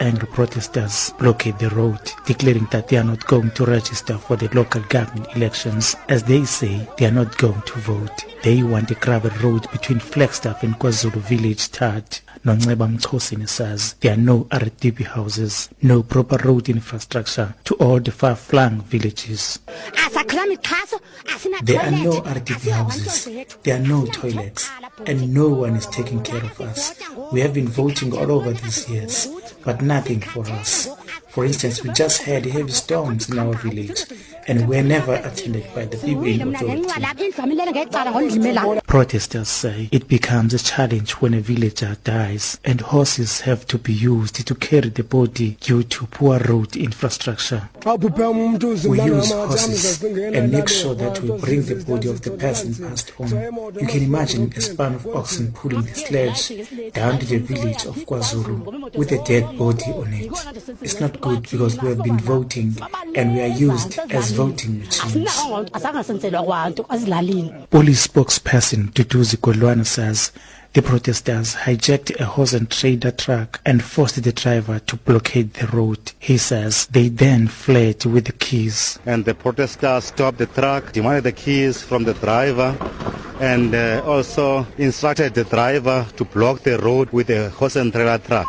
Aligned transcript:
Angry 0.00 0.28
protesters 0.28 1.14
blockade 1.18 1.58
the 1.58 1.70
road, 1.70 1.98
declaring 2.26 2.68
that 2.70 2.88
they 2.88 2.98
are 2.98 3.04
not 3.04 3.26
going 3.26 3.50
to 3.52 3.64
register 3.64 4.18
for 4.18 4.36
the 4.36 4.54
local 4.54 4.82
government 4.82 5.34
elections. 5.34 5.96
As 6.10 6.24
they 6.24 6.44
say, 6.44 6.86
they 6.98 7.06
are 7.06 7.10
not 7.10 7.38
going 7.38 7.62
to 7.62 7.78
vote. 7.78 8.26
They 8.42 8.62
want 8.62 8.90
a 8.90 8.96
gravel 8.96 9.30
road 9.42 9.70
between 9.72 9.98
Flagstaff 9.98 10.62
and 10.62 10.78
KwaZulu 10.78 11.22
village 11.22 11.70
TAD. 11.70 12.20
Nonceba 12.44 12.86
Mchosini 12.86 13.48
says 13.48 13.94
there 14.00 14.12
are 14.12 14.16
no 14.18 14.44
RDP 14.50 15.06
houses, 15.06 15.70
no 15.80 16.02
proper 16.02 16.36
road 16.46 16.68
infrastructure 16.68 17.54
to 17.64 17.74
all 17.76 17.98
the 17.98 18.12
far-flung 18.12 18.82
villages. 18.82 19.58
There 20.28 21.80
are 21.80 21.90
no 21.90 22.20
RDP 22.22 22.70
houses, 22.70 23.28
there 23.62 23.76
are 23.76 23.86
no 23.86 24.06
toilets, 24.06 24.68
and 25.06 25.32
no 25.32 25.48
one 25.48 25.76
is 25.76 25.86
taking 25.86 26.22
care 26.22 26.42
of 26.44 26.60
us. 26.60 26.94
We 27.32 27.40
have 27.40 27.54
been 27.54 27.68
voting 27.68 28.12
all 28.16 28.32
over 28.32 28.52
these 28.52 28.88
years, 28.88 29.28
but 29.64 29.82
nothing 29.82 30.20
for 30.20 30.46
us. 30.48 30.88
For 31.28 31.44
instance, 31.44 31.82
we 31.82 31.90
just 31.92 32.22
had 32.22 32.46
heavy 32.46 32.72
storms 32.72 33.28
in 33.30 33.38
our 33.38 33.54
village 33.54 34.04
and 34.48 34.68
were 34.68 34.82
never 34.82 35.14
attended 35.14 35.64
by 35.74 35.84
the 35.84 35.96
people 35.96 36.24
in 36.24 36.54
authority. 36.54 37.32
Protesters 38.86 39.48
say 39.48 39.88
it 39.92 40.08
becomes 40.08 40.54
a 40.54 40.58
challenge 40.58 41.12
when 41.12 41.34
a 41.34 41.40
villager 41.40 41.96
dies 42.04 42.58
and 42.64 42.80
horses 42.80 43.40
have 43.42 43.66
to 43.66 43.78
be 43.78 43.92
used 43.92 44.46
to 44.46 44.54
carry 44.54 44.88
the 44.90 45.02
body 45.04 45.56
due 45.60 45.82
to 45.82 46.06
poor 46.06 46.38
road 46.40 46.76
infrastructure. 46.76 47.68
We 47.84 49.00
use 49.02 49.30
horses 49.32 50.02
and 50.02 50.52
make 50.52 50.68
sure 50.68 50.94
that 50.94 51.20
we 51.20 51.38
bring 51.38 51.62
the 51.62 51.84
body 51.84 52.08
of 52.08 52.22
the 52.22 52.30
person 52.32 52.74
passed 52.74 53.12
on. 53.18 53.28
You 53.80 53.86
can 53.86 54.02
imagine 54.02 54.52
a 54.56 54.60
span 54.60 54.94
of 54.94 55.06
oxen 55.08 55.52
pulling 55.52 55.82
the 55.82 55.94
sledge 55.94 56.92
down 56.92 57.18
to 57.18 57.26
the 57.26 57.38
village 57.38 57.84
of 57.84 57.96
KwaZulu 57.96 58.94
with 58.96 59.12
a 59.12 59.22
dead 59.24 59.58
body 59.58 59.84
on 59.92 60.12
it. 60.12 60.32
It's 60.82 61.00
not 61.00 61.20
good 61.20 61.42
because 61.42 61.80
we 61.80 61.88
have 61.88 62.02
been 62.02 62.18
voting 62.18 62.76
and 63.14 63.34
we 63.34 63.40
are 63.42 63.46
used 63.48 63.98
as 64.10 64.35
voting 64.36 64.78
machines. 64.78 65.40
Police 67.70 68.06
spokesperson 68.06 68.90
Duduzi 68.92 69.36
Godlwana 69.36 69.84
says 69.84 70.32
the 70.76 70.82
protesters 70.82 71.54
hijacked 71.54 72.20
a 72.20 72.26
horse 72.26 72.52
and 72.52 72.70
trailer 72.70 73.10
truck 73.10 73.60
and 73.64 73.82
forced 73.82 74.22
the 74.22 74.32
driver 74.32 74.78
to 74.80 74.96
blockade 74.96 75.54
the 75.54 75.66
road. 75.68 76.12
He 76.18 76.36
says 76.36 76.86
they 76.88 77.08
then 77.08 77.48
fled 77.48 78.04
with 78.04 78.26
the 78.26 78.32
keys. 78.32 78.98
And 79.06 79.24
the 79.24 79.34
protesters 79.34 80.04
stopped 80.04 80.36
the 80.36 80.46
truck, 80.46 80.92
demanded 80.92 81.24
the 81.24 81.32
keys 81.32 81.82
from 81.82 82.04
the 82.04 82.12
driver, 82.12 82.76
and 83.40 83.74
uh, 83.74 84.02
also 84.04 84.66
instructed 84.76 85.32
the 85.32 85.44
driver 85.44 86.06
to 86.16 86.24
block 86.24 86.60
the 86.60 86.78
road 86.78 87.10
with 87.10 87.30
a 87.30 87.48
horse 87.50 87.76
and 87.76 87.90
trailer 87.90 88.18
truck. 88.18 88.46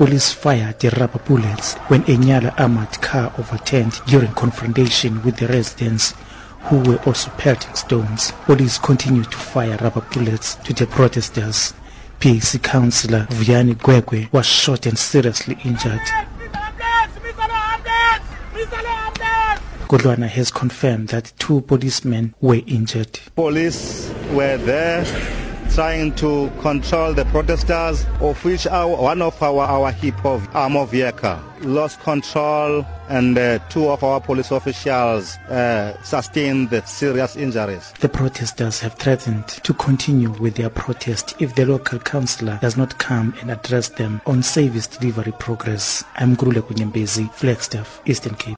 Police 0.00 0.32
fired 0.32 0.78
the 0.78 0.88
rubber 0.98 1.18
bullets 1.18 1.74
when 1.88 2.00
a 2.04 2.16
Nyala 2.16 2.58
armored 2.58 3.02
car 3.02 3.34
overturned 3.36 4.00
during 4.06 4.32
confrontation 4.32 5.22
with 5.22 5.36
the 5.36 5.46
residents 5.48 6.14
who 6.62 6.78
were 6.78 6.96
also 7.04 7.30
pelting 7.32 7.74
stones. 7.74 8.32
Police 8.46 8.78
continued 8.78 9.30
to 9.30 9.36
fire 9.36 9.76
rubber 9.82 10.00
bullets 10.00 10.54
to 10.54 10.72
the 10.72 10.86
protesters. 10.86 11.74
PAC 12.18 12.62
councillor 12.62 13.26
Vuyani 13.28 13.74
Gwegwe 13.74 14.32
was 14.32 14.46
shot 14.46 14.86
and 14.86 14.98
seriously 14.98 15.58
injured. 15.66 16.00
Godlwana 19.86 20.28
has 20.28 20.50
confirmed 20.50 21.08
that 21.08 21.30
two 21.38 21.60
policemen 21.60 22.34
were 22.40 22.62
injured. 22.66 23.20
Police 23.36 24.10
were 24.32 24.56
there 24.56 25.04
trying 25.74 26.14
to 26.16 26.50
control 26.60 27.14
the 27.14 27.24
protesters, 27.26 28.04
of 28.20 28.44
which 28.44 28.66
our, 28.66 28.88
one 29.00 29.22
of 29.22 29.40
our, 29.42 29.62
our 29.62 29.92
Hippo 29.92 30.38
vehicle 30.86 31.40
lost 31.62 32.00
control 32.00 32.84
and 33.08 33.36
uh, 33.36 33.58
two 33.68 33.88
of 33.88 34.02
our 34.02 34.20
police 34.20 34.50
officials 34.50 35.36
uh, 35.48 36.00
sustained 36.02 36.70
serious 36.86 37.36
injuries. 37.36 37.92
The 38.00 38.08
protesters 38.08 38.80
have 38.80 38.94
threatened 38.94 39.46
to 39.48 39.74
continue 39.74 40.30
with 40.30 40.54
their 40.54 40.70
protest 40.70 41.36
if 41.40 41.54
the 41.54 41.66
local 41.66 41.98
councillor 41.98 42.58
does 42.60 42.76
not 42.76 42.98
come 42.98 43.34
and 43.40 43.50
address 43.50 43.88
them 43.90 44.20
on 44.26 44.42
service 44.42 44.86
delivery 44.86 45.32
progress. 45.38 46.04
I'm 46.16 46.36
Nkululeko 46.36 46.74
Nyembezi, 46.74 47.32
Flagstaff, 47.32 48.00
Eastern 48.06 48.34
Cape. 48.34 48.56